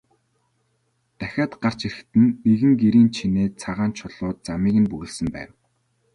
Дахиад 1.17 1.53
гарч 1.63 1.79
ирэхэд 1.87 2.09
нь 2.21 2.31
нэгэн 2.47 2.73
гэрийн 2.81 3.09
чинээ 3.15 3.47
цагаан 3.61 3.91
чулуу 3.97 4.31
замыг 4.45 4.75
нь 4.79 4.89
бөглөсөн 4.91 5.27
байв. 5.35 5.51